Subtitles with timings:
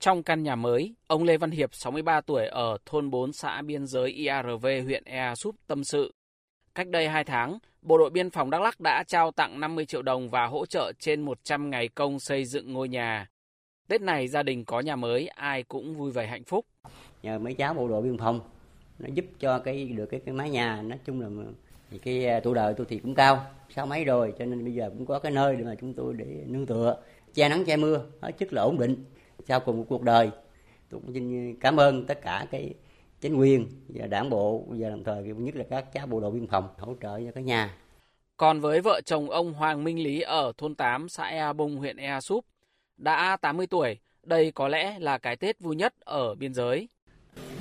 [0.00, 3.86] Trong căn nhà mới, ông Lê Văn Hiệp, 63 tuổi ở thôn 4 xã biên
[3.86, 6.14] giới IARV, huyện Ea Súp tâm sự.
[6.74, 10.02] Cách đây 2 tháng, Bộ đội Biên phòng Đắk lắc đã trao tặng 50 triệu
[10.02, 13.26] đồng và hỗ trợ trên 100 ngày công xây dựng ngôi nhà.
[13.88, 16.66] Tết này gia đình có nhà mới, ai cũng vui vẻ hạnh phúc.
[17.22, 18.40] Nhờ mấy cháu bộ đội biên phòng,
[18.98, 21.50] nó giúp cho cái được cái, cái mái nhà, nói chung là
[21.90, 23.44] thì cái à, tuổi đời tôi thì cũng cao,
[23.74, 26.14] sáu mấy rồi, cho nên bây giờ cũng có cái nơi để mà chúng tôi
[26.14, 26.96] để nương tựa,
[27.34, 29.04] che nắng che mưa, hết chức là ổn định.
[29.48, 30.30] Sau cùng một cuộc đời,
[30.90, 32.74] tôi cũng xin cảm ơn tất cả cái
[33.20, 36.46] chính quyền và đảng bộ và đồng thời nhất là các cháu bộ đội biên
[36.46, 37.76] phòng hỗ trợ cho cái nhà.
[38.36, 41.96] Còn với vợ chồng ông Hoàng Minh Lý ở thôn 8 xã Ea Bung huyện
[41.96, 42.44] Ea Súp
[42.96, 46.88] đã 80 tuổi, đây có lẽ là cái Tết vui nhất ở biên giới.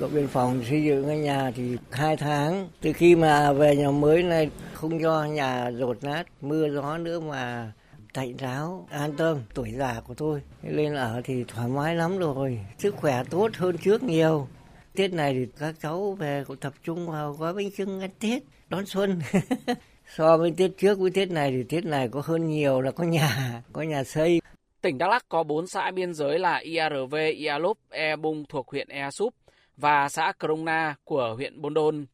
[0.00, 3.90] Đội biên phòng xây dựng cái nhà thì hai tháng, từ khi mà về nhà
[3.90, 7.72] mới này không cho nhà rột nát, mưa gió nữa mà
[8.12, 10.42] tạnh ráo, an tâm, tuổi già của tôi.
[10.62, 14.48] Lên ở thì thoải mái lắm rồi, sức khỏe tốt hơn trước nhiều.
[14.94, 18.42] Tết này thì các cháu về cũng tập trung vào gói bánh trưng ăn Tết,
[18.68, 19.20] đón xuân.
[20.16, 23.04] so với Tết trước với Tết này thì Tết này có hơn nhiều là có
[23.04, 24.40] nhà, có nhà xây.
[24.80, 28.88] Tỉnh Đắk Lắk có 4 xã biên giới là IARV, Ialop, E Bung thuộc huyện
[28.88, 29.34] Ea Súp
[29.76, 32.06] và xã Krona của huyện Bôn Đôn.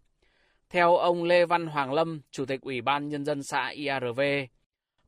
[0.71, 4.21] Theo ông Lê Văn Hoàng Lâm, Chủ tịch Ủy ban Nhân dân xã IARV,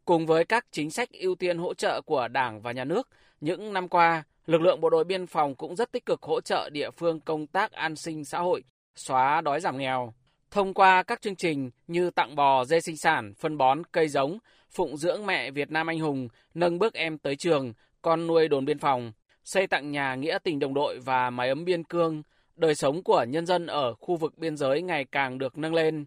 [0.06, 3.08] cùng với các chính sách ưu tiên hỗ trợ của Đảng và Nhà nước,
[3.40, 6.70] những năm qua, lực lượng bộ đội biên phòng cũng rất tích cực hỗ trợ
[6.70, 8.62] địa phương công tác an sinh xã hội,
[8.94, 10.14] xóa đói giảm nghèo.
[10.50, 14.38] Thông qua các chương trình như tặng bò, dê sinh sản, phân bón, cây giống,
[14.70, 18.64] phụng dưỡng mẹ Việt Nam anh hùng, nâng bước em tới trường, con nuôi đồn
[18.64, 19.12] biên phòng,
[19.44, 22.22] xây tặng nhà nghĩa tình đồng đội và mái ấm biên cương,
[22.56, 26.04] đời sống của nhân dân ở khu vực biên giới ngày càng được nâng lên.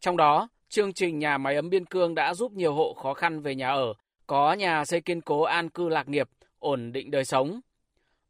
[0.00, 3.40] Trong đó, chương trình nhà máy ấm biên cương đã giúp nhiều hộ khó khăn
[3.40, 3.94] về nhà ở,
[4.26, 6.28] có nhà xây kiên cố an cư lạc nghiệp,
[6.58, 7.60] ổn định đời sống.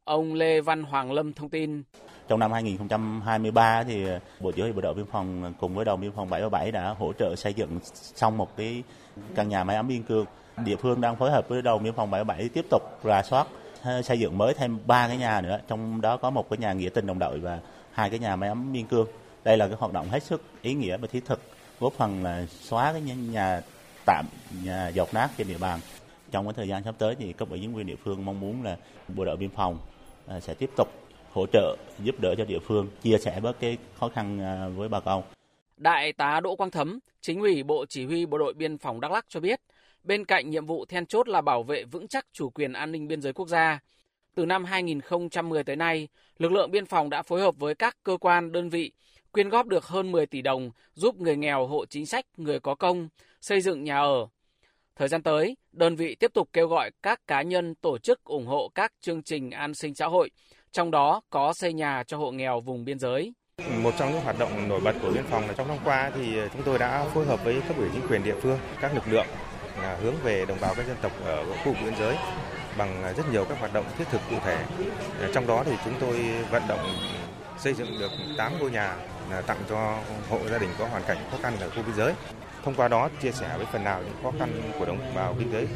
[0.03, 1.83] Ông Lê Văn Hoàng Lâm thông tin.
[2.27, 4.05] Trong năm 2023 thì
[4.39, 7.13] Bộ Chỉ huy Bộ đội Biên phòng cùng với đồn biên phòng 737 đã hỗ
[7.13, 8.83] trợ xây dựng xong một cái
[9.35, 10.25] căn nhà máy ấm biên cương.
[10.65, 13.47] Địa phương đang phối hợp với đồn biên phòng 77 tiếp tục rà soát
[13.83, 16.73] ờ, xây dựng mới thêm ba cái nhà nữa, trong đó có một cái nhà
[16.73, 17.59] nghĩa tình đồng đội và
[17.91, 19.07] hai cái nhà máy ấm biên cương.
[19.43, 21.39] Đây là cái hoạt động hết sức ý nghĩa và thiết thực,
[21.83, 23.61] góp phần là xóa cái nhà
[24.05, 24.25] tạm,
[24.63, 25.79] nhà dột nát trên địa bàn.
[26.31, 28.63] Trong cái thời gian sắp tới thì cấp ủy chính quyền địa phương mong muốn
[28.63, 28.77] là
[29.07, 29.79] bộ đội biên phòng
[30.27, 30.87] à, sẽ tiếp tục
[31.31, 34.89] hỗ trợ giúp đỡ cho địa phương chia sẻ bớt cái khó khăn à, với
[34.89, 35.23] bà con.
[35.77, 39.11] Đại tá Đỗ Quang Thấm, chính ủy Bộ Chỉ huy Bộ đội Biên phòng Đắk
[39.11, 39.61] Lắk cho biết,
[40.03, 43.07] Bên cạnh nhiệm vụ then chốt là bảo vệ vững chắc chủ quyền an ninh
[43.07, 43.79] biên giới quốc gia,
[44.35, 46.07] từ năm 2010 tới nay,
[46.37, 48.91] lực lượng biên phòng đã phối hợp với các cơ quan, đơn vị
[49.33, 52.75] quyên góp được hơn 10 tỷ đồng giúp người nghèo, hộ chính sách, người có
[52.75, 53.09] công
[53.41, 54.27] xây dựng nhà ở.
[54.95, 58.45] Thời gian tới, đơn vị tiếp tục kêu gọi các cá nhân tổ chức ủng
[58.45, 60.29] hộ các chương trình an sinh xã hội,
[60.71, 63.33] trong đó có xây nhà cho hộ nghèo vùng biên giới.
[63.83, 66.35] Một trong những hoạt động nổi bật của biên phòng là trong năm qua thì
[66.53, 69.27] chúng tôi đã phối hợp với cấp ủy chính quyền địa phương, các lực lượng
[69.81, 72.15] à, hướng về đồng bào các dân tộc ở khu vực biên giới
[72.77, 74.65] bằng rất nhiều các hoạt động thiết thực cụ thể.
[75.21, 76.15] À, trong đó thì chúng tôi
[76.51, 76.79] vận động
[77.63, 78.95] xây dựng được 8 ngôi nhà
[79.47, 82.13] tặng cho hộ gia đình có hoàn cảnh khó khăn ở khu biên giới.
[82.63, 85.51] Thông qua đó chia sẻ với phần nào những khó khăn của đồng bào biên
[85.51, 85.67] giới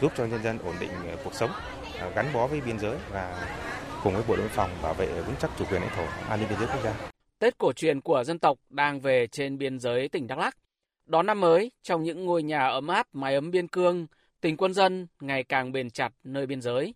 [0.00, 1.50] giúp cho nhân dân ổn định ờ, cuộc sống,
[2.00, 3.48] ờ, gắn bó với biên giới và
[4.02, 6.48] cùng với bộ đội phòng bảo vệ vững chắc chủ quyền lãnh thổ, an ninh
[6.48, 6.94] biên giới quốc gia.
[7.38, 10.56] Tết cổ truyền của dân tộc đang về trên biên giới tỉnh Đắk Lắk.
[11.06, 14.06] Đón năm mới trong những ngôi nhà ấm áp, mái ấm biên cương,
[14.40, 16.94] tình quân dân ngày càng bền chặt nơi biên giới.